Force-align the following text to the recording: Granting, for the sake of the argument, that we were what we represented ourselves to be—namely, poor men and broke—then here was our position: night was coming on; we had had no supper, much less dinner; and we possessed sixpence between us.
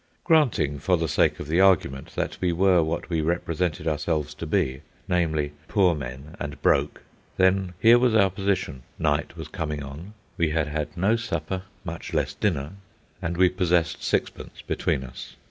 Granting, 0.23 0.79
for 0.79 0.97
the 0.97 1.07
sake 1.07 1.39
of 1.39 1.47
the 1.47 1.61
argument, 1.61 2.07
that 2.15 2.35
we 2.41 2.51
were 2.51 2.81
what 2.81 3.07
we 3.07 3.21
represented 3.21 3.87
ourselves 3.87 4.33
to 4.33 4.47
be—namely, 4.47 5.51
poor 5.67 5.93
men 5.93 6.35
and 6.39 6.59
broke—then 6.63 7.75
here 7.79 7.99
was 7.99 8.15
our 8.15 8.31
position: 8.31 8.81
night 8.97 9.37
was 9.37 9.47
coming 9.47 9.83
on; 9.83 10.15
we 10.37 10.49
had 10.49 10.65
had 10.65 10.97
no 10.97 11.15
supper, 11.15 11.61
much 11.83 12.15
less 12.15 12.33
dinner; 12.33 12.71
and 13.21 13.37
we 13.37 13.47
possessed 13.47 14.01
sixpence 14.03 14.63
between 14.65 15.03
us. 15.03 15.35